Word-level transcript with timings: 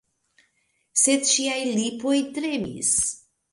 Sed 1.01 1.29
ŝiaj 1.33 1.59
lipoj 1.75 2.17
tremis. 2.39 2.93